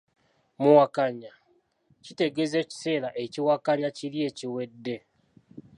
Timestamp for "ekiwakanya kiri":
3.23-4.19